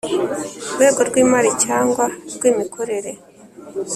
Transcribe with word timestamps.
rwego 0.73 0.99
rw 1.09 1.15
imari 1.23 1.51
cyangwa 1.63 2.05
rw 2.33 2.41
imikorere 2.51 3.11